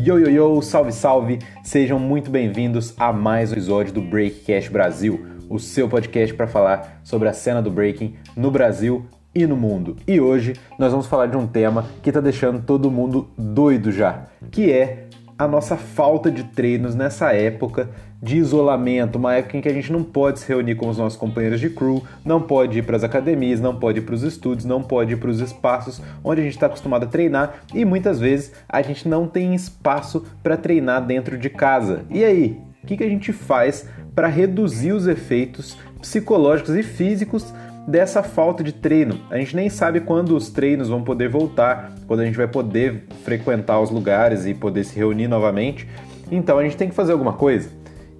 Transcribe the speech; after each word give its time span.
Yo, 0.00 0.16
yo, 0.16 0.30
yo, 0.30 0.62
salve, 0.62 0.92
salve! 0.92 1.40
Sejam 1.64 1.98
muito 1.98 2.30
bem-vindos 2.30 2.94
a 2.96 3.12
mais 3.12 3.50
um 3.50 3.54
episódio 3.54 3.92
do 3.92 4.00
Breakcast 4.00 4.70
Brasil, 4.70 5.26
o 5.50 5.58
seu 5.58 5.88
podcast 5.88 6.32
para 6.36 6.46
falar 6.46 7.00
sobre 7.02 7.28
a 7.28 7.32
cena 7.32 7.60
do 7.60 7.68
breaking 7.68 8.14
no 8.36 8.48
Brasil 8.48 9.06
e 9.34 9.44
no 9.44 9.56
mundo. 9.56 9.96
E 10.06 10.20
hoje 10.20 10.54
nós 10.78 10.92
vamos 10.92 11.08
falar 11.08 11.26
de 11.26 11.36
um 11.36 11.48
tema 11.48 11.84
que 12.00 12.10
está 12.10 12.20
deixando 12.20 12.62
todo 12.62 12.92
mundo 12.92 13.28
doido 13.36 13.90
já, 13.90 14.26
que 14.52 14.70
é 14.70 15.08
a 15.36 15.48
nossa 15.48 15.76
falta 15.76 16.30
de 16.30 16.44
treinos 16.44 16.94
nessa 16.94 17.32
época 17.32 17.90
de 18.20 18.36
isolamento, 18.36 19.16
uma 19.16 19.34
época 19.34 19.56
em 19.56 19.60
que 19.60 19.68
a 19.68 19.72
gente 19.72 19.92
não 19.92 20.02
pode 20.02 20.40
se 20.40 20.48
reunir 20.48 20.74
com 20.74 20.88
os 20.88 20.98
nossos 20.98 21.18
companheiros 21.18 21.60
de 21.60 21.70
crew, 21.70 22.02
não 22.24 22.40
pode 22.40 22.78
ir 22.78 22.82
para 22.82 22.96
as 22.96 23.04
academias, 23.04 23.60
não 23.60 23.76
pode 23.76 23.98
ir 23.98 24.02
para 24.02 24.14
os 24.14 24.22
estúdios, 24.22 24.64
não 24.64 24.82
pode 24.82 25.12
ir 25.12 25.16
para 25.16 25.30
os 25.30 25.40
espaços 25.40 26.02
onde 26.24 26.40
a 26.40 26.44
gente 26.44 26.54
está 26.54 26.66
acostumado 26.66 27.04
a 27.04 27.08
treinar 27.08 27.62
e 27.72 27.84
muitas 27.84 28.18
vezes 28.18 28.52
a 28.68 28.82
gente 28.82 29.08
não 29.08 29.26
tem 29.26 29.54
espaço 29.54 30.24
para 30.42 30.56
treinar 30.56 31.06
dentro 31.06 31.38
de 31.38 31.48
casa. 31.48 32.04
E 32.10 32.24
aí, 32.24 32.58
o 32.82 32.86
que, 32.86 32.96
que 32.96 33.04
a 33.04 33.08
gente 33.08 33.32
faz 33.32 33.88
para 34.14 34.26
reduzir 34.26 34.92
os 34.92 35.06
efeitos 35.06 35.76
psicológicos 36.00 36.74
e 36.74 36.82
físicos 36.82 37.52
dessa 37.86 38.22
falta 38.22 38.62
de 38.62 38.72
treino. 38.72 39.18
A 39.30 39.38
gente 39.38 39.56
nem 39.56 39.70
sabe 39.70 40.00
quando 40.00 40.36
os 40.36 40.50
treinos 40.50 40.88
vão 40.88 41.02
poder 41.02 41.28
voltar, 41.28 41.92
quando 42.06 42.20
a 42.20 42.24
gente 42.24 42.36
vai 42.36 42.46
poder 42.46 43.04
frequentar 43.24 43.80
os 43.80 43.90
lugares 43.90 44.44
e 44.44 44.52
poder 44.52 44.84
se 44.84 44.94
reunir 44.94 45.26
novamente. 45.26 45.88
Então 46.30 46.58
a 46.58 46.62
gente 46.62 46.76
tem 46.76 46.88
que 46.90 46.94
fazer 46.94 47.12
alguma 47.12 47.32
coisa. 47.32 47.70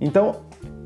Então, 0.01 0.37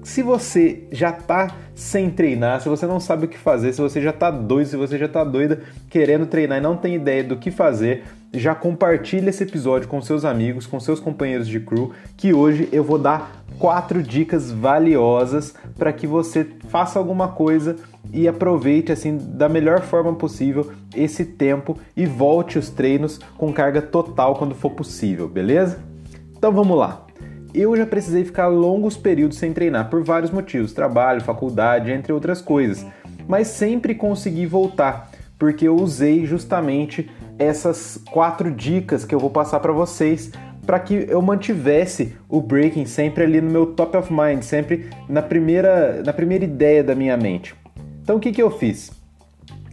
se 0.02 0.22
você 0.22 0.84
já 0.90 1.10
está 1.10 1.54
sem 1.74 2.10
treinar, 2.10 2.60
se 2.60 2.68
você 2.68 2.86
não 2.86 2.98
sabe 2.98 3.26
o 3.26 3.28
que 3.28 3.38
fazer, 3.38 3.72
se 3.72 3.80
você 3.80 4.00
já 4.00 4.10
está 4.10 4.30
doido, 4.30 4.66
se 4.66 4.76
você 4.76 4.98
já 4.98 5.06
está 5.06 5.22
doida 5.22 5.60
querendo 5.88 6.26
treinar 6.26 6.58
e 6.58 6.60
não 6.60 6.76
tem 6.76 6.96
ideia 6.96 7.22
do 7.22 7.36
que 7.36 7.50
fazer, 7.50 8.04
já 8.34 8.54
compartilhe 8.54 9.28
esse 9.28 9.44
episódio 9.44 9.88
com 9.88 10.00
seus 10.00 10.24
amigos, 10.24 10.66
com 10.66 10.80
seus 10.80 10.98
companheiros 10.98 11.46
de 11.46 11.60
crew, 11.60 11.92
que 12.16 12.32
hoje 12.32 12.68
eu 12.72 12.82
vou 12.82 12.98
dar 12.98 13.44
quatro 13.58 14.02
dicas 14.02 14.50
valiosas 14.50 15.54
para 15.78 15.92
que 15.92 16.06
você 16.06 16.46
faça 16.68 16.98
alguma 16.98 17.28
coisa 17.28 17.76
e 18.12 18.26
aproveite 18.26 18.90
assim 18.90 19.16
da 19.16 19.48
melhor 19.48 19.82
forma 19.82 20.14
possível 20.14 20.72
esse 20.96 21.24
tempo 21.24 21.78
e 21.96 22.06
volte 22.06 22.58
os 22.58 22.70
treinos 22.70 23.20
com 23.36 23.52
carga 23.52 23.80
total 23.80 24.34
quando 24.34 24.54
for 24.54 24.70
possível, 24.70 25.28
beleza? 25.28 25.78
Então 26.36 26.50
vamos 26.50 26.76
lá. 26.76 27.06
Eu 27.54 27.76
já 27.76 27.86
precisei 27.86 28.24
ficar 28.24 28.48
longos 28.48 28.96
períodos 28.96 29.38
sem 29.38 29.52
treinar 29.52 29.90
por 29.90 30.02
vários 30.02 30.30
motivos, 30.30 30.72
trabalho, 30.72 31.20
faculdade, 31.20 31.90
entre 31.90 32.12
outras 32.12 32.40
coisas, 32.40 32.86
mas 33.28 33.48
sempre 33.48 33.94
consegui 33.94 34.46
voltar 34.46 35.10
porque 35.42 35.66
eu 35.66 35.74
usei 35.74 36.24
justamente 36.24 37.10
essas 37.36 38.00
quatro 38.12 38.48
dicas 38.48 39.04
que 39.04 39.12
eu 39.12 39.18
vou 39.18 39.28
passar 39.28 39.58
para 39.58 39.72
vocês 39.72 40.30
para 40.64 40.78
que 40.78 41.06
eu 41.08 41.20
mantivesse 41.20 42.14
o 42.28 42.40
breaking 42.40 42.86
sempre 42.86 43.24
ali 43.24 43.40
no 43.40 43.50
meu 43.50 43.66
top 43.66 43.96
of 43.96 44.12
mind, 44.12 44.42
sempre 44.42 44.88
na 45.08 45.20
primeira, 45.20 46.00
na 46.04 46.12
primeira 46.12 46.44
ideia 46.44 46.84
da 46.84 46.94
minha 46.94 47.16
mente. 47.16 47.56
Então 48.00 48.18
o 48.18 48.20
que, 48.20 48.30
que 48.30 48.40
eu 48.40 48.52
fiz? 48.52 48.92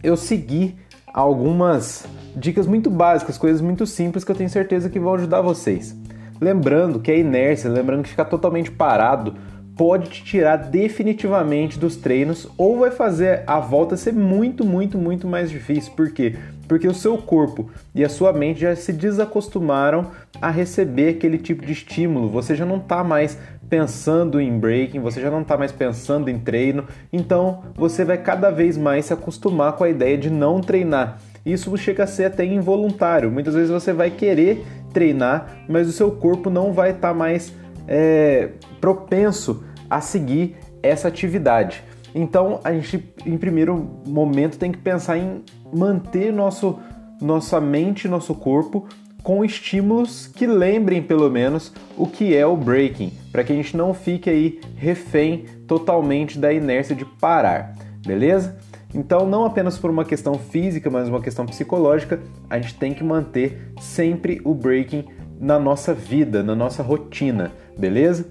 Eu 0.02 0.16
segui 0.16 0.74
algumas 1.14 2.04
dicas 2.34 2.66
muito 2.66 2.90
básicas, 2.90 3.38
coisas 3.38 3.60
muito 3.60 3.86
simples 3.86 4.24
que 4.24 4.32
eu 4.32 4.36
tenho 4.36 4.50
certeza 4.50 4.90
que 4.90 4.98
vão 4.98 5.14
ajudar 5.14 5.40
vocês. 5.40 5.96
Lembrando 6.40 7.00
que 7.00 7.10
a 7.10 7.16
inércia, 7.16 7.70
lembrando 7.70 8.02
que 8.02 8.08
ficar 8.08 8.24
totalmente 8.24 8.70
parado 8.70 9.34
pode 9.76 10.10
te 10.10 10.24
tirar 10.24 10.56
definitivamente 10.56 11.78
dos 11.78 11.96
treinos 11.96 12.46
ou 12.58 12.80
vai 12.80 12.90
fazer 12.90 13.42
a 13.46 13.58
volta 13.58 13.96
ser 13.96 14.12
muito, 14.12 14.64
muito, 14.64 14.98
muito 14.98 15.26
mais 15.26 15.50
difícil. 15.50 15.92
Por 15.92 16.10
quê? 16.12 16.36
Porque 16.68 16.86
o 16.86 16.94
seu 16.94 17.16
corpo 17.18 17.70
e 17.94 18.04
a 18.04 18.08
sua 18.08 18.32
mente 18.32 18.60
já 18.60 18.76
se 18.76 18.92
desacostumaram 18.92 20.08
a 20.40 20.50
receber 20.50 21.16
aquele 21.16 21.38
tipo 21.38 21.64
de 21.64 21.72
estímulo. 21.72 22.28
Você 22.28 22.54
já 22.54 22.66
não 22.66 22.76
está 22.76 23.02
mais 23.02 23.38
pensando 23.68 24.40
em 24.40 24.58
breaking, 24.58 25.00
você 25.00 25.20
já 25.20 25.30
não 25.30 25.42
está 25.42 25.56
mais 25.56 25.72
pensando 25.72 26.28
em 26.28 26.38
treino, 26.38 26.84
então 27.12 27.62
você 27.74 28.04
vai 28.04 28.18
cada 28.18 28.50
vez 28.50 28.76
mais 28.76 29.06
se 29.06 29.12
acostumar 29.12 29.74
com 29.74 29.84
a 29.84 29.88
ideia 29.88 30.18
de 30.18 30.28
não 30.28 30.60
treinar. 30.60 31.18
Isso 31.44 31.74
chega 31.76 32.04
a 32.04 32.06
ser 32.06 32.26
até 32.26 32.44
involuntário. 32.44 33.30
Muitas 33.30 33.54
vezes 33.54 33.70
você 33.70 33.92
vai 33.92 34.10
querer 34.10 34.64
treinar, 34.92 35.64
mas 35.68 35.88
o 35.88 35.92
seu 35.92 36.10
corpo 36.10 36.50
não 36.50 36.72
vai 36.72 36.90
estar 36.90 37.08
tá 37.08 37.14
mais 37.14 37.52
é, 37.88 38.50
propenso 38.80 39.64
a 39.88 40.00
seguir 40.00 40.56
essa 40.82 41.08
atividade. 41.08 41.82
Então 42.14 42.60
a 42.64 42.72
gente, 42.72 43.12
em 43.24 43.36
primeiro 43.36 43.88
momento, 44.06 44.58
tem 44.58 44.72
que 44.72 44.78
pensar 44.78 45.16
em 45.18 45.42
manter 45.72 46.32
nosso, 46.32 46.78
nossa 47.20 47.60
mente, 47.60 48.08
nosso 48.08 48.34
corpo 48.34 48.86
com 49.22 49.44
estímulos 49.44 50.26
que 50.26 50.46
lembrem 50.46 51.02
pelo 51.02 51.30
menos 51.30 51.72
o 51.96 52.06
que 52.06 52.34
é 52.34 52.46
o 52.46 52.56
breaking, 52.56 53.12
para 53.30 53.44
que 53.44 53.52
a 53.52 53.56
gente 53.56 53.76
não 53.76 53.92
fique 53.92 54.30
aí 54.30 54.60
refém 54.76 55.44
totalmente 55.66 56.38
da 56.38 56.52
inércia 56.52 56.96
de 56.96 57.04
parar, 57.04 57.74
beleza? 58.04 58.58
Então, 58.94 59.26
não 59.26 59.44
apenas 59.44 59.78
por 59.78 59.90
uma 59.90 60.04
questão 60.04 60.34
física, 60.34 60.90
mas 60.90 61.08
uma 61.08 61.20
questão 61.20 61.46
psicológica, 61.46 62.20
a 62.48 62.58
gente 62.58 62.74
tem 62.74 62.92
que 62.92 63.04
manter 63.04 63.72
sempre 63.80 64.40
o 64.44 64.52
breaking 64.52 65.04
na 65.40 65.58
nossa 65.58 65.94
vida, 65.94 66.42
na 66.42 66.54
nossa 66.54 66.82
rotina, 66.82 67.52
beleza? 67.78 68.26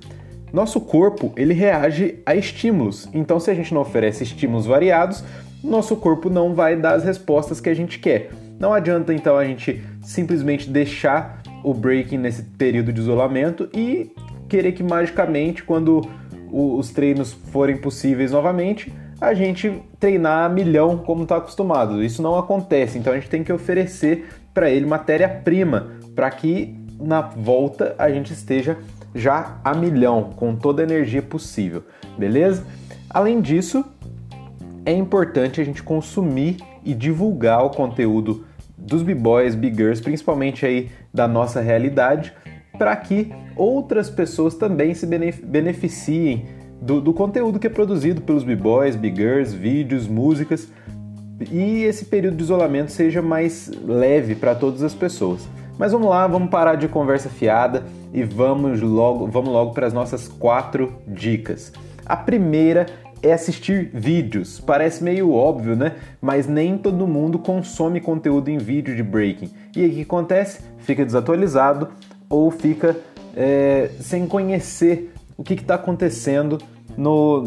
Nosso 0.52 0.82
corpo 0.82 1.32
ele 1.36 1.54
reage 1.54 2.20
a 2.26 2.36
estímulos, 2.36 3.08
então 3.14 3.40
se 3.40 3.50
a 3.50 3.54
gente 3.54 3.74
não 3.74 3.82
oferece 3.82 4.24
estímulos 4.24 4.66
variados, 4.66 5.24
nosso 5.64 5.96
corpo 5.96 6.30
não 6.30 6.54
vai 6.54 6.76
dar 6.76 6.94
as 6.94 7.04
respostas 7.04 7.62
que 7.62 7.70
a 7.70 7.74
gente 7.74 8.00
quer. 8.00 8.32
Não 8.60 8.74
adianta 8.74 9.14
então 9.14 9.38
a 9.38 9.46
gente 9.46 9.82
simplesmente 10.02 10.70
deixar 10.70 11.42
o 11.64 11.74
breaking 11.74 12.18
nesse 12.18 12.44
período 12.44 12.92
de 12.92 13.00
isolamento 13.00 13.70
e 13.74 14.12
querer 14.48 14.72
que 14.72 14.84
magicamente, 14.84 15.64
quando 15.64 16.02
os 16.52 16.90
treinos 16.90 17.32
forem 17.32 17.78
possíveis 17.78 18.32
novamente, 18.32 18.92
a 19.20 19.34
gente 19.34 19.82
treinar 20.00 20.46
a 20.46 20.50
milhão 20.50 20.98
como 20.98 21.24
está 21.24 21.38
acostumado. 21.38 22.04
Isso 22.04 22.22
não 22.22 22.38
acontece, 22.38 22.98
então 22.98 23.12
a 23.12 23.16
gente 23.16 23.30
tem 23.30 23.44
que 23.44 23.52
oferecer 23.52 24.30
para 24.54 24.70
ele 24.70 24.86
matéria-prima 24.86 25.92
para 26.16 26.30
que 26.32 26.76
na 27.00 27.22
volta 27.22 27.96
a 27.98 28.10
gente 28.10 28.34
esteja 28.34 28.78
já 29.14 29.60
a 29.64 29.74
milhão, 29.74 30.32
com 30.36 30.56
toda 30.56 30.82
a 30.82 30.86
energia 30.86 31.22
possível, 31.22 31.84
beleza? 32.18 32.66
Além 33.10 33.42
disso, 33.42 33.84
é 34.86 34.94
importante 34.94 35.60
a 35.60 35.64
gente 35.64 35.82
consumir 35.82 36.58
e 36.84 36.94
divulgar 36.94 37.66
o 37.66 37.70
conteúdo 37.70 38.46
dos 38.78 39.02
b-boys, 39.02 39.56
b-girls, 39.56 40.02
principalmente 40.02 40.66
aí 40.66 40.90
da 41.14 41.28
nossa 41.28 41.60
realidade, 41.60 42.34
para 42.78 42.96
que 42.96 43.32
outras 43.56 44.10
pessoas 44.10 44.56
também 44.56 44.94
se 44.94 45.06
beneficiem 45.06 46.46
do, 46.82 47.02
do 47.02 47.14
conteúdo 47.14 47.60
que 47.60 47.68
é 47.68 47.70
produzido 47.70 48.22
pelos 48.22 48.44
b-boys, 48.44 48.96
b-girls, 48.96 49.56
vídeos, 49.56 50.08
músicas, 50.08 50.70
e 51.52 51.84
esse 51.84 52.06
período 52.06 52.36
de 52.38 52.44
isolamento 52.44 52.92
seja 52.92 53.22
mais 53.22 53.72
leve 53.86 54.36
para 54.36 54.54
todas 54.56 54.84
as 54.84 54.94
pessoas. 54.94 55.48
Mas 55.78 55.94
vamos 55.94 56.10
lá, 56.10 56.28
vamos 56.28 56.50
parar 56.50 56.76
de 56.76 56.90
conversa 56.90 57.30
fiada 57.30 57.86
e 58.14 58.24
vamos 58.24 58.82
logo, 58.82 59.28
vamos 59.28 59.50
logo 59.50 59.74
para 59.74 59.88
as 59.88 59.94
nossas 59.94 60.28
quatro 60.28 60.94
dicas. 61.08 61.72
A 62.06 62.18
primeira 62.18 62.88
é 63.24 63.32
assistir 63.32 63.90
vídeos. 63.94 64.60
Parece 64.60 65.04
meio 65.04 65.32
óbvio, 65.32 65.76
né? 65.76 65.96
Mas 66.22 66.48
nem 66.48 66.78
todo 66.78 67.08
mundo 67.08 67.40
consome 67.40 68.02
conteúdo 68.02 68.50
em 68.50 68.58
vídeo 68.58 68.96
de 68.96 69.04
breaking. 69.04 69.50
E 69.76 69.84
aí 69.84 69.90
o 69.90 69.94
que 69.94 70.02
acontece? 70.02 70.62
Fica 70.80 71.06
desatualizado 71.06 71.90
ou 72.30 72.52
fica 72.52 72.98
é, 73.36 73.90
sem 74.00 74.28
conhecer 74.28 75.14
o 75.40 75.44
que 75.44 75.54
está 75.54 75.76
acontecendo 75.76 76.58
no, 76.98 77.42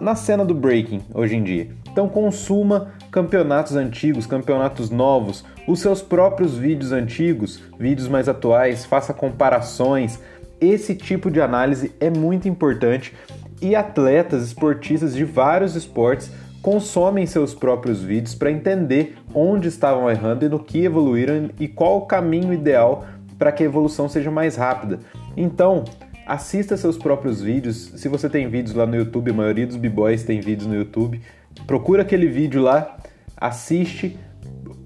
na 0.00 0.16
cena 0.16 0.44
do 0.44 0.52
breaking 0.52 1.02
hoje 1.14 1.36
em 1.36 1.44
dia. 1.44 1.68
Então 1.88 2.08
consuma 2.08 2.88
campeonatos 3.12 3.76
antigos, 3.76 4.26
campeonatos 4.26 4.90
novos, 4.90 5.44
os 5.68 5.78
seus 5.78 6.02
próprios 6.02 6.58
vídeos 6.58 6.90
antigos, 6.90 7.62
vídeos 7.78 8.08
mais 8.08 8.28
atuais, 8.28 8.84
faça 8.84 9.14
comparações. 9.14 10.18
Esse 10.60 10.96
tipo 10.96 11.30
de 11.30 11.40
análise 11.40 11.92
é 12.00 12.10
muito 12.10 12.48
importante 12.48 13.14
e 13.60 13.76
atletas, 13.76 14.44
esportistas 14.44 15.14
de 15.14 15.22
vários 15.22 15.76
esportes 15.76 16.28
consomem 16.60 17.24
seus 17.24 17.54
próprios 17.54 18.02
vídeos 18.02 18.34
para 18.34 18.50
entender 18.50 19.16
onde 19.32 19.68
estavam 19.68 20.10
errando 20.10 20.44
e 20.44 20.48
no 20.48 20.58
que 20.58 20.84
evoluíram 20.84 21.50
e 21.60 21.68
qual 21.68 21.98
o 21.98 22.06
caminho 22.06 22.52
ideal 22.52 23.04
para 23.38 23.52
que 23.52 23.62
a 23.62 23.66
evolução 23.66 24.08
seja 24.08 24.30
mais 24.30 24.56
rápida. 24.56 24.98
Então, 25.36 25.84
assista 26.26 26.76
seus 26.76 26.96
próprios 26.96 27.40
vídeos. 27.40 27.92
Se 27.96 28.08
você 28.08 28.28
tem 28.28 28.48
vídeos 28.48 28.74
lá 28.74 28.86
no 28.86 28.96
YouTube, 28.96 29.30
a 29.30 29.34
maioria 29.34 29.66
dos 29.66 29.76
b-boys 29.76 30.22
tem 30.24 30.40
vídeos 30.40 30.66
no 30.66 30.74
YouTube 30.74 31.20
procura 31.66 32.02
aquele 32.02 32.26
vídeo 32.26 32.62
lá, 32.62 32.96
assiste, 33.36 34.18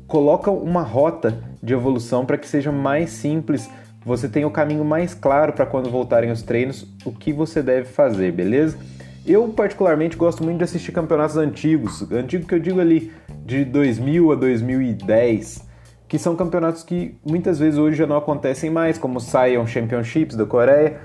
coloca 0.06 0.50
uma 0.50 0.82
rota 0.82 1.38
de 1.62 1.72
evolução 1.72 2.24
para 2.26 2.36
que 2.36 2.46
seja 2.46 2.72
mais 2.72 3.10
simples, 3.10 3.70
você 4.04 4.28
tenha 4.28 4.46
o 4.46 4.50
caminho 4.50 4.84
mais 4.84 5.14
claro 5.14 5.52
para 5.52 5.66
quando 5.66 5.90
voltarem 5.90 6.30
os 6.30 6.42
treinos, 6.42 6.86
o 7.04 7.10
que 7.10 7.32
você 7.32 7.62
deve 7.62 7.86
fazer, 7.86 8.32
beleza? 8.32 8.78
Eu 9.26 9.48
particularmente 9.48 10.16
gosto 10.16 10.44
muito 10.44 10.58
de 10.58 10.64
assistir 10.64 10.92
campeonatos 10.92 11.36
antigos, 11.36 12.08
antigo 12.12 12.46
que 12.46 12.54
eu 12.54 12.60
digo 12.60 12.80
ali 12.80 13.12
de 13.44 13.64
2000 13.64 14.32
a 14.32 14.34
2010. 14.36 15.66
que 16.08 16.20
são 16.20 16.36
campeonatos 16.36 16.84
que 16.84 17.16
muitas 17.28 17.58
vezes 17.58 17.80
hoje 17.80 17.96
já 17.96 18.06
não 18.06 18.16
acontecem 18.16 18.70
mais, 18.70 18.96
como 18.96 19.18
o 19.18 19.20
Sion 19.20 19.66
Championships 19.66 20.36
da 20.36 20.46
Coreia, 20.46 21.00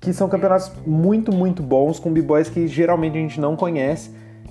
que 0.00 0.12
são 0.12 0.28
campeonatos 0.28 0.70
muito, 0.86 1.32
muito 1.32 1.62
bons 1.62 1.98
com 1.98 2.12
b-boys 2.12 2.48
que 2.48 2.66
geralmente 2.66 3.18
a 3.18 3.20
gente 3.20 3.40
não 3.40 3.56
conhece 3.56 4.10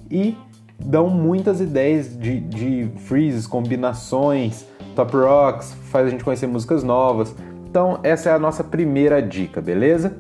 e 0.10 0.38
dão 0.80 1.10
muitas 1.10 1.60
ideias 1.60 2.18
de, 2.18 2.40
de 2.40 2.90
freezes, 3.06 3.48
combinações, 3.48 4.66
top 4.96 5.16
rocks, 5.16 5.74
faz 5.92 6.08
a 6.08 6.10
gente 6.10 6.24
conhecer 6.24 6.48
músicas 6.48 6.84
novas. 6.84 7.36
Então, 7.70 8.00
essa 8.04 8.30
é 8.30 8.34
a 8.34 8.40
nossa 8.40 8.64
primeira 8.64 9.22
dica, 9.22 9.62
beleza? 9.62 10.18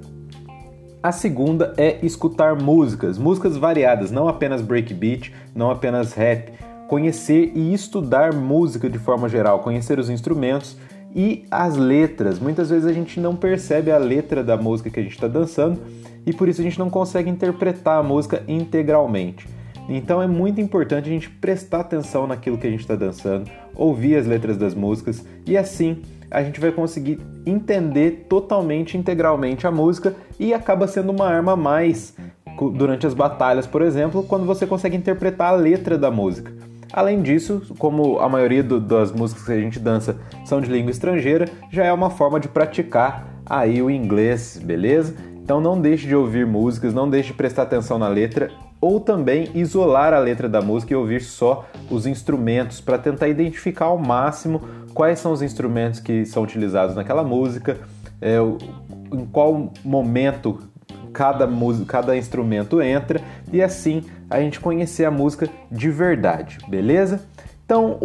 A 1.02 1.12
segunda 1.12 1.74
é 1.78 2.04
escutar 2.06 2.56
músicas, 2.56 3.18
músicas 3.18 3.56
variadas, 3.56 4.12
não 4.12 4.28
apenas 4.28 4.62
breakbeat, 4.62 5.34
não 5.56 5.70
apenas 5.70 6.14
rap. 6.14 6.52
Conhecer 6.88 7.52
e 7.56 7.74
estudar 7.74 8.34
música 8.34 8.90
de 8.90 8.98
forma 8.98 9.30
geral, 9.30 9.60
conhecer 9.60 10.00
os 10.00 10.10
instrumentos 10.10 10.78
e 11.18 11.46
as 11.50 11.76
letras. 11.76 12.38
Muitas 12.38 12.70
vezes 12.70 12.86
a 12.86 12.94
gente 12.94 13.20
não 13.20 13.36
percebe 13.36 13.92
a 13.92 13.98
letra 13.98 14.44
da 14.44 14.56
música 14.56 14.92
que 14.92 15.00
a 15.00 15.04
gente 15.04 15.16
está 15.16 15.28
dançando 15.28 15.82
e 16.24 16.32
por 16.32 16.48
isso 16.48 16.62
a 16.62 16.64
gente 16.64 16.78
não 16.78 16.92
consegue 16.92 17.28
interpretar 17.28 18.00
a 18.00 18.04
música 18.04 18.44
integralmente. 18.48 19.48
Então 19.90 20.22
é 20.22 20.28
muito 20.28 20.62
importante 20.62 21.10
a 21.10 21.12
gente 21.12 21.28
prestar 21.28 21.80
atenção 21.80 22.28
naquilo 22.28 22.58
que 22.58 22.68
a 22.68 22.70
gente 22.70 22.82
está 22.82 22.96
dançando, 22.96 23.50
ouvir 23.74 24.16
as 24.16 24.28
letras 24.28 24.58
das 24.58 24.76
músicas 24.76 25.26
e 25.44 25.58
assim 25.58 26.04
a 26.30 26.44
gente 26.44 26.60
vai 26.60 26.72
conseguir 26.72 27.20
entender 27.46 28.28
totalmente, 28.30 28.96
integralmente 28.96 29.66
a 29.66 29.72
música 29.72 30.14
e 30.40 30.54
acaba 30.54 30.88
sendo 30.88 31.12
uma 31.12 31.26
arma 31.26 31.54
a 31.54 31.56
mais 31.56 32.14
durante 32.74 33.08
as 33.08 33.14
batalhas, 33.14 33.66
por 33.66 33.82
exemplo, 33.82 34.24
quando 34.24 34.46
você 34.46 34.68
consegue 34.68 34.96
interpretar 34.96 35.54
a 35.54 35.56
letra 35.56 35.98
da 35.98 36.12
música. 36.12 36.52
Além 36.92 37.22
disso, 37.22 37.62
como 37.78 38.20
a 38.20 38.30
maioria 38.30 38.64
do, 38.64 38.80
das 38.80 39.12
músicas 39.12 39.46
que 39.46 39.52
a 39.52 39.60
gente 39.60 39.80
dança 39.80 40.18
são 40.46 40.62
de 40.62 40.72
língua 40.72 40.92
estrangeira, 40.92 41.46
já 41.72 41.86
é 41.86 41.92
uma 41.92 42.10
forma 42.10 42.40
de 42.40 42.48
praticar 42.48 43.28
aí 43.46 43.82
o 43.82 43.90
inglês, 43.90 44.60
beleza? 44.64 45.16
Então 45.36 45.62
não 45.62 45.80
deixe 45.80 46.08
de 46.08 46.16
ouvir 46.16 46.46
músicas, 46.46 46.94
não 46.94 47.10
deixe 47.10 47.30
de 47.30 47.36
prestar 47.36 47.64
atenção 47.64 47.98
na 47.98 48.08
letra 48.08 48.52
ou 48.80 49.00
também 49.00 49.50
isolar 49.56 50.14
a 50.14 50.20
letra 50.20 50.48
da 50.48 50.62
música 50.62 50.94
e 50.94 50.96
ouvir 50.96 51.22
só 51.22 51.66
os 51.90 52.06
instrumentos 52.06 52.80
para 52.80 52.98
tentar 52.98 53.28
identificar 53.28 53.86
ao 53.86 53.98
máximo 53.98 54.62
quais 54.94 55.20
são 55.20 55.32
os 55.32 55.42
instrumentos 55.42 56.00
que 56.00 56.26
são 56.26 56.44
utilizados 56.44 56.96
naquela 56.96 57.24
música, 57.24 57.78
é, 58.22 58.38
em 59.12 59.26
qual 59.26 59.72
momento 59.84 60.60
cada, 61.14 61.48
cada 61.88 62.18
instrumento 62.18 62.82
entra 62.82 63.22
e 63.52 63.62
assim 63.62 64.04
a 64.30 64.40
gente 64.40 64.60
conhecer 64.60 65.06
a 65.06 65.12
música 65.12 65.50
de 65.72 65.90
verdade, 65.90 66.58
beleza? 66.68 67.22
Então, 67.66 68.00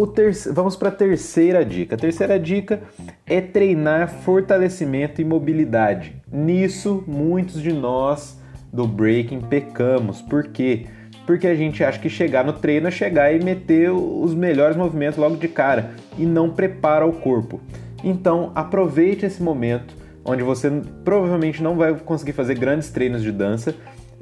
vamos 0.52 0.74
para 0.74 0.88
a 0.88 0.92
terceira 0.92 1.64
dica. 1.64 1.94
A 1.94 1.98
terceira 1.98 2.36
dica 2.36 2.82
é 3.24 3.40
treinar 3.40 4.08
fortalecimento 4.08 5.20
e 5.20 5.24
mobilidade. 5.24 6.16
Nisso, 6.32 7.04
muitos 7.06 7.62
de 7.62 7.72
nós 7.72 8.40
do 8.72 8.88
breaking 8.88 9.40
pecamos. 9.42 10.20
Por 10.20 10.48
quê? 10.48 10.86
Porque 11.24 11.46
a 11.46 11.54
gente 11.54 11.84
acha 11.84 12.00
que 12.00 12.10
chegar 12.10 12.44
no 12.44 12.54
treino 12.54 12.88
é 12.88 12.90
chegar 12.90 13.32
e 13.32 13.44
meter 13.44 13.92
os 13.92 14.34
melhores 14.34 14.76
movimentos 14.76 15.16
logo 15.16 15.36
de 15.36 15.46
cara 15.46 15.92
e 16.18 16.26
não 16.26 16.50
prepara 16.50 17.06
o 17.06 17.12
corpo. 17.12 17.60
Então, 18.02 18.50
aproveite 18.56 19.24
esse 19.24 19.40
momento 19.40 19.94
onde 20.24 20.42
você 20.42 20.70
provavelmente 21.04 21.62
não 21.62 21.76
vai 21.76 21.94
conseguir 21.94 22.32
fazer 22.32 22.54
grandes 22.54 22.90
treinos 22.90 23.22
de 23.22 23.32
dança 23.32 23.74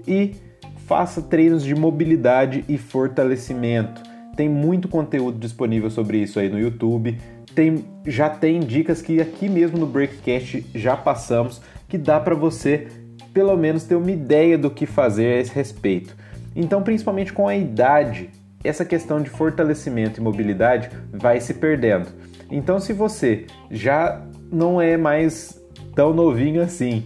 e 0.06 0.34
faça 0.86 1.22
treinos 1.22 1.62
de 1.62 1.74
mobilidade 1.74 2.64
e 2.68 2.76
fortalecimento. 2.78 4.02
Tem 4.36 4.48
muito 4.48 4.88
conteúdo 4.88 5.38
disponível 5.38 5.90
sobre 5.90 6.18
isso 6.18 6.38
aí 6.38 6.48
no 6.48 6.58
YouTube. 6.58 7.18
Tem, 7.54 7.84
já 8.06 8.30
tem 8.30 8.60
dicas 8.60 9.02
que 9.02 9.20
aqui 9.20 9.48
mesmo 9.48 9.78
no 9.78 9.86
Breakcast 9.86 10.66
já 10.74 10.96
passamos 10.96 11.60
que 11.88 11.98
dá 11.98 12.18
para 12.18 12.34
você 12.34 12.88
pelo 13.34 13.56
menos 13.56 13.84
ter 13.84 13.94
uma 13.94 14.10
ideia 14.10 14.56
do 14.56 14.70
que 14.70 14.86
fazer 14.86 15.26
a 15.26 15.40
esse 15.40 15.54
respeito. 15.54 16.16
Então, 16.54 16.82
principalmente 16.82 17.32
com 17.32 17.46
a 17.46 17.56
idade, 17.56 18.30
essa 18.64 18.84
questão 18.84 19.20
de 19.20 19.30
fortalecimento 19.30 20.20
e 20.20 20.22
mobilidade 20.22 20.90
vai 21.12 21.40
se 21.40 21.54
perdendo. 21.54 22.08
Então, 22.50 22.80
se 22.80 22.92
você 22.92 23.46
já 23.70 24.20
não 24.50 24.80
é 24.80 24.96
mais 24.96 25.59
tão 25.94 26.12
novinho 26.12 26.62
assim 26.62 27.04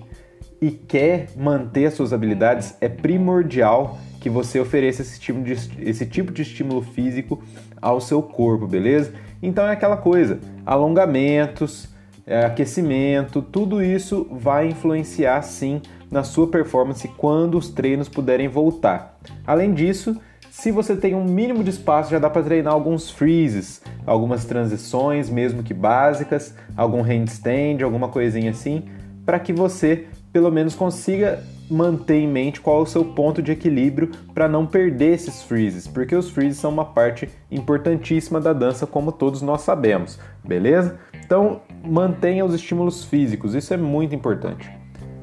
e 0.61 0.71
quer 0.71 1.29
manter 1.37 1.87
as 1.87 1.95
suas 1.95 2.13
habilidades, 2.13 2.75
é 2.81 2.89
primordial 2.89 3.99
que 4.21 4.31
você 4.31 4.59
ofereça 4.59 5.03
esse 5.03 5.21
tipo 5.21 5.43
de, 5.43 5.53
esse 5.81 6.07
tipo 6.07 6.33
de 6.33 6.41
estímulo 6.41 6.81
físico 6.81 7.43
ao 7.83 8.01
seu 8.01 8.23
corpo, 8.23 8.67
beleza? 8.67 9.13
Então 9.43 9.67
é 9.67 9.73
aquela 9.73 9.99
coisa, 9.99 10.41
alongamentos, 10.65 11.89
é, 12.27 12.47
aquecimento, 12.47 13.43
tudo 13.43 13.83
isso 13.83 14.27
vai 14.31 14.69
influenciar 14.69 15.43
sim 15.43 15.83
na 16.11 16.23
sua 16.23 16.47
performance 16.47 17.07
quando 17.09 17.59
os 17.59 17.69
treinos 17.69 18.09
puderem 18.09 18.49
voltar. 18.49 19.19
Além 19.47 19.75
disso, 19.75 20.19
se 20.57 20.71
você 20.71 20.95
tem 20.95 21.17
um 21.17 21.25
mínimo 21.25 21.65
de 21.65 21.71
espaço, 21.71 22.13
já 22.13 22.19
dá 22.21 22.31
para 22.31 22.41
treinar 22.41 22.73
alguns 22.73 23.11
freezes, 23.11 23.83
algumas 24.07 24.45
transições, 24.45 25.29
mesmo 25.29 25.65
que 25.65 25.75
básicas, 25.75 26.55
algum 26.77 27.03
handstand, 27.03 27.83
alguma 27.83 28.09
coisinha 28.09 28.53
assim, 28.53 28.85
para 29.27 29.41
que 29.41 29.53
você 29.53 30.07
pelo 30.33 30.53
menos 30.53 30.77
consiga 30.77 31.43
manter 31.69 32.21
em 32.21 32.29
mente 32.29 32.61
qual 32.61 32.79
é 32.79 32.83
o 32.83 32.87
seu 32.87 33.05
ponto 33.05 33.43
de 33.43 33.51
equilíbrio 33.51 34.13
para 34.33 34.49
não 34.49 34.65
perder 34.65 35.15
esses 35.15 35.43
freezes, 35.43 35.89
porque 35.89 36.15
os 36.15 36.31
freezes 36.31 36.61
são 36.61 36.71
uma 36.71 36.85
parte 36.85 37.29
importantíssima 37.51 38.41
da 38.41 38.53
dança, 38.53 38.87
como 38.87 39.11
todos 39.11 39.43
nós 39.43 39.63
sabemos, 39.63 40.21
beleza? 40.45 40.99
Então, 41.27 41.63
mantenha 41.85 42.45
os 42.45 42.55
estímulos 42.55 43.05
físicos, 43.05 43.57
isso 43.57 43.75
é 43.75 43.77
muito 43.77 44.15
importante. 44.15 44.71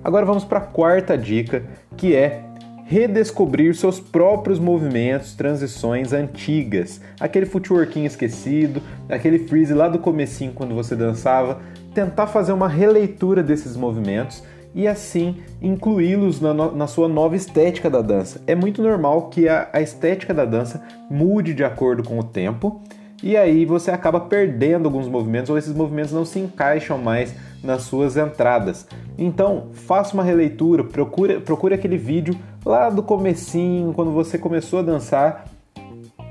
Agora 0.03 0.25
vamos 0.25 0.43
para 0.43 0.59
a 0.59 0.63
quarta 0.63 1.17
dica, 1.17 1.63
que 1.95 2.13
é 2.13 2.50
redescobrir 2.91 3.73
seus 3.73 4.01
próprios 4.01 4.59
movimentos, 4.59 5.33
transições 5.33 6.11
antigas, 6.11 6.99
aquele 7.21 7.45
footworking 7.45 8.03
esquecido, 8.03 8.81
aquele 9.07 9.47
freeze 9.47 9.73
lá 9.73 9.88
do 9.88 9.97
comecinho 9.97 10.51
quando 10.51 10.75
você 10.75 10.93
dançava, 10.93 11.61
tentar 11.93 12.27
fazer 12.27 12.51
uma 12.51 12.67
releitura 12.67 13.41
desses 13.41 13.77
movimentos 13.77 14.43
e 14.75 14.89
assim 14.89 15.38
incluí-los 15.61 16.41
na, 16.41 16.53
na, 16.53 16.85
sua 16.85 17.07
nova 17.07 17.33
estética 17.33 17.89
da 17.89 18.01
dança. 18.01 18.41
É 18.45 18.55
muito 18.55 18.81
normal 18.81 19.29
que 19.29 19.47
a, 19.47 19.69
a 19.71 19.81
estética 19.81 20.33
da 20.33 20.43
dança 20.43 20.83
mude 21.09 21.53
de 21.53 21.63
acordo 21.63 22.03
com 22.03 22.19
o 22.19 22.23
tempo 22.25 22.81
e 23.23 23.38
aí 23.38 23.63
você 23.63 23.89
acaba 23.89 24.19
perdendo 24.19 24.88
alguns 24.88 25.07
movimentos 25.07 25.50
ou 25.50 25.57
esses 25.57 25.74
movimentos 25.74 26.12
não 26.12 26.25
se 26.25 26.39
encaixam 26.39 26.98
mais 26.98 27.33
nas 27.63 27.83
suas 27.83 28.17
entradas. 28.17 28.88
Então, 29.17 29.67
faça 29.71 30.13
uma 30.13 30.24
releitura, 30.24 30.83
procure, 30.83 31.39
procure 31.39 31.75
aquele 31.75 31.98
vídeo 31.98 32.36
lá 32.65 32.89
do 32.89 33.03
comecinho, 33.03 33.94
quando 33.94 34.12
você 34.12 34.38
começou 34.38 34.80
a 34.80 34.82
dançar, 34.82 35.46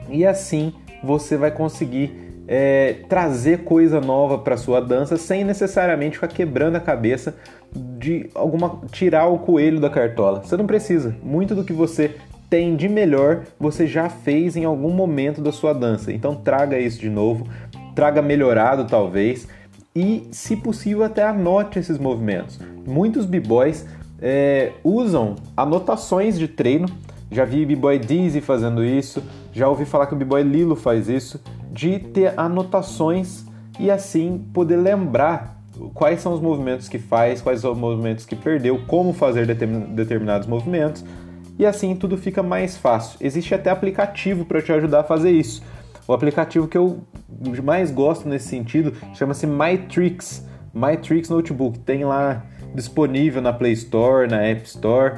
e 0.08 0.26
assim 0.26 0.72
você 1.02 1.36
vai 1.36 1.50
conseguir 1.50 2.30
é, 2.46 3.04
trazer 3.08 3.64
coisa 3.64 4.00
nova 4.00 4.38
para 4.38 4.56
sua 4.56 4.80
dança 4.80 5.16
sem 5.16 5.44
necessariamente 5.44 6.16
ficar 6.16 6.28
quebrando 6.28 6.76
a 6.76 6.80
cabeça 6.80 7.36
de 7.72 8.28
alguma 8.34 8.80
tirar 8.90 9.26
o 9.26 9.38
coelho 9.38 9.80
da 9.80 9.88
cartola. 9.88 10.42
Você 10.42 10.56
não 10.56 10.66
precisa. 10.66 11.14
Muito 11.22 11.54
do 11.54 11.64
que 11.64 11.72
você 11.72 12.16
tem 12.50 12.74
de 12.74 12.88
melhor 12.88 13.44
você 13.58 13.86
já 13.86 14.08
fez 14.08 14.56
em 14.56 14.64
algum 14.64 14.90
momento 14.90 15.40
da 15.40 15.52
sua 15.52 15.72
dança. 15.72 16.12
Então 16.12 16.34
traga 16.34 16.76
isso 16.76 16.98
de 16.98 17.08
novo, 17.08 17.46
traga 17.94 18.20
melhorado 18.20 18.84
talvez 18.84 19.46
e, 19.94 20.26
se 20.32 20.56
possível, 20.56 21.04
até 21.04 21.22
anote 21.22 21.78
esses 21.78 21.98
movimentos. 21.98 22.58
Muitos 22.84 23.26
b-boys 23.26 23.86
é, 24.20 24.72
usam 24.84 25.36
anotações 25.56 26.38
de 26.38 26.48
treino. 26.48 26.86
Já 27.30 27.44
vi 27.44 27.64
b-boy 27.64 27.98
Dizzy 27.98 28.40
fazendo 28.40 28.84
isso, 28.84 29.22
já 29.52 29.68
ouvi 29.68 29.84
falar 29.84 30.06
que 30.06 30.14
o 30.14 30.16
b-boy 30.16 30.42
Lilo 30.42 30.74
faz 30.74 31.08
isso, 31.08 31.40
de 31.70 31.98
ter 31.98 32.34
anotações 32.36 33.44
e 33.78 33.88
assim 33.88 34.44
poder 34.52 34.76
lembrar 34.76 35.56
quais 35.94 36.20
são 36.20 36.32
os 36.32 36.40
movimentos 36.40 36.88
que 36.88 36.98
faz, 36.98 37.40
quais 37.40 37.60
são 37.60 37.72
os 37.72 37.78
movimentos 37.78 38.26
que 38.26 38.34
perdeu, 38.34 38.80
como 38.86 39.12
fazer 39.12 39.46
determinados 39.46 40.48
movimentos 40.48 41.04
e 41.60 41.66
assim 41.66 41.94
tudo 41.94 42.16
fica 42.16 42.42
mais 42.42 42.78
fácil. 42.78 43.18
Existe 43.20 43.54
até 43.54 43.68
aplicativo 43.68 44.46
para 44.46 44.62
te 44.62 44.72
ajudar 44.72 45.00
a 45.00 45.04
fazer 45.04 45.30
isso. 45.30 45.62
O 46.08 46.12
aplicativo 46.14 46.66
que 46.66 46.78
eu 46.78 47.00
mais 47.62 47.90
gosto 47.90 48.26
nesse 48.26 48.48
sentido 48.48 48.94
chama-se 49.12 49.46
MyTricks, 49.46 50.42
MyTricks 50.72 51.28
Notebook. 51.28 51.78
Tem 51.80 52.02
lá 52.02 52.46
disponível 52.74 53.40
na 53.42 53.52
Play 53.52 53.72
Store, 53.72 54.28
na 54.28 54.42
App 54.42 54.66
Store. 54.66 55.14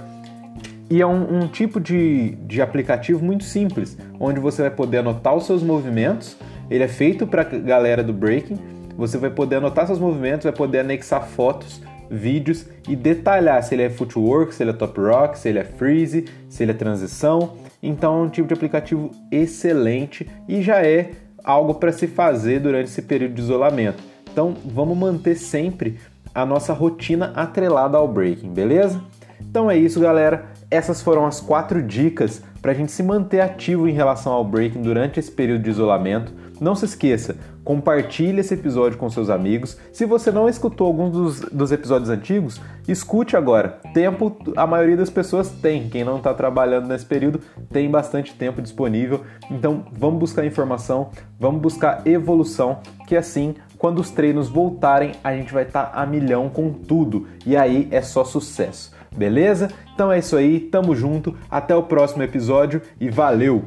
E 0.90 1.00
é 1.00 1.06
um, 1.06 1.42
um 1.42 1.49
tipo 1.49 1.80
de, 1.80 2.32
de 2.47 2.61
aplicativo 2.61 3.25
muito 3.25 3.44
simples, 3.44 3.97
onde 4.21 4.38
você 4.38 4.62
vai 4.62 4.71
poder 4.71 4.99
anotar 4.99 5.35
os 5.35 5.47
seus 5.47 5.62
movimentos. 5.62 6.37
Ele 6.71 6.85
é 6.85 6.88
feito 6.88 7.26
para 7.26 7.42
a 7.42 7.44
galera 7.44 8.02
do 8.02 8.12
breaking. 8.12 8.59
Você 8.97 9.16
vai 9.16 9.30
poder 9.30 9.56
anotar 9.56 9.87
seus 9.87 9.99
movimentos, 9.99 10.44
vai 10.44 10.52
poder 10.52 10.80
anexar 10.80 11.26
fotos, 11.26 11.80
vídeos 12.11 12.66
e 12.87 12.94
detalhar 12.94 13.62
se 13.62 13.75
ele 13.75 13.85
é 13.85 13.90
footwork, 13.90 14.54
se 14.54 14.62
ele 14.62 14.71
é 14.71 14.75
top 14.75 15.00
rock, 15.00 15.38
se 15.38 15.49
ele 15.49 15.59
é 15.59 15.64
freeze, 15.64 16.26
se 16.49 16.62
ele 16.62 16.73
é 16.73 16.75
transição. 16.75 17.54
Então 17.82 18.21
é 18.21 18.23
um 18.25 18.28
tipo 18.28 18.49
de 18.49 18.54
aplicativo 18.54 19.11
excelente 19.30 20.28
e 20.47 20.61
já 20.61 20.85
é 20.85 21.12
algo 21.42 21.75
para 21.75 21.90
se 21.90 22.06
fazer 22.06 22.61
durante 22.61 22.88
esse 22.90 23.02
período 23.02 23.35
de 23.35 23.40
isolamento. 23.40 24.02
Então, 24.32 24.54
vamos 24.64 24.97
manter 24.97 25.35
sempre 25.37 25.99
a 26.34 26.46
nossa 26.46 26.72
rotina 26.72 27.32
atrelada 27.34 27.96
ao 27.98 28.08
breaking, 28.08 28.52
beleza? 28.52 29.00
Então 29.40 29.70
é 29.70 29.76
isso, 29.76 30.00
galera. 30.00 30.46
Essas 30.70 31.02
foram 31.02 31.26
as 31.26 31.40
quatro 31.40 31.82
dicas 31.82 32.42
para 32.62 32.72
a 32.72 32.74
gente 32.74 32.92
se 32.92 33.02
manter 33.02 33.40
ativo 33.40 33.88
em 33.88 33.92
relação 33.92 34.32
ao 34.32 34.44
breaking 34.44 34.80
durante 34.80 35.20
esse 35.20 35.30
período 35.30 35.62
de 35.62 35.70
isolamento. 35.70 36.32
Não 36.60 36.76
se 36.76 36.84
esqueça, 36.84 37.36
compartilhe 37.64 38.40
esse 38.40 38.54
episódio 38.54 38.96
com 38.96 39.10
seus 39.10 39.28
amigos. 39.28 39.76
Se 39.92 40.06
você 40.06 40.30
não 40.30 40.48
escutou 40.48 40.86
alguns 40.86 41.10
dos, 41.10 41.40
dos 41.40 41.72
episódios 41.72 42.08
antigos, 42.08 42.60
escute 42.86 43.36
agora. 43.36 43.80
Tempo 43.92 44.36
a 44.56 44.66
maioria 44.66 44.96
das 44.96 45.10
pessoas 45.10 45.50
tem. 45.50 45.88
Quem 45.88 46.04
não 46.04 46.18
está 46.18 46.32
trabalhando 46.32 46.86
nesse 46.86 47.04
período 47.04 47.40
tem 47.70 47.90
bastante 47.90 48.32
tempo 48.34 48.62
disponível. 48.62 49.22
Então 49.50 49.84
vamos 49.92 50.20
buscar 50.20 50.46
informação, 50.46 51.10
vamos 51.38 51.60
buscar 51.60 52.06
evolução, 52.06 52.78
que 53.08 53.16
assim, 53.16 53.56
quando 53.82 53.98
os 53.98 54.10
treinos 54.12 54.48
voltarem, 54.48 55.10
a 55.24 55.34
gente 55.34 55.52
vai 55.52 55.64
estar 55.64 55.86
tá 55.86 56.00
a 56.00 56.06
milhão 56.06 56.48
com 56.48 56.72
tudo. 56.72 57.26
E 57.44 57.56
aí 57.56 57.88
é 57.90 58.00
só 58.00 58.22
sucesso. 58.22 58.92
Beleza? 59.10 59.68
Então 59.92 60.12
é 60.12 60.20
isso 60.20 60.36
aí, 60.36 60.60
tamo 60.60 60.94
junto, 60.94 61.36
até 61.50 61.74
o 61.74 61.82
próximo 61.82 62.22
episódio 62.22 62.80
e 63.00 63.10
valeu! 63.10 63.64